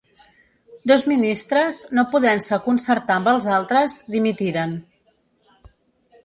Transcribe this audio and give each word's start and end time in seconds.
Dos 0.91 1.01
ministres, 1.11 1.81
no 1.97 2.03
podent-se 2.15 2.59
concertar 2.69 3.19
amb 3.21 3.31
els 3.35 3.49
altres, 3.59 3.99
dimitiren. 4.17 4.75